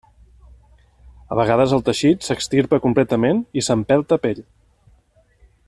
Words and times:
A 1.33 1.37
vegades, 1.39 1.75
el 1.77 1.83
teixit 1.89 2.25
s'extirpa 2.29 2.81
completament 2.87 3.45
i 3.61 3.65
s'empelta 3.69 4.19
pell. 4.25 4.43